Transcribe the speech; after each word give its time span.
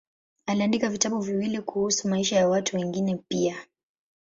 Aliandika 0.45 0.89
vitabu 0.89 1.19
viwili 1.19 1.61
kuhusu 1.61 2.07
maisha 2.07 2.35
ya 2.35 2.47
watu 2.49 2.77
wengine 2.77 3.15
pia. 3.27 3.57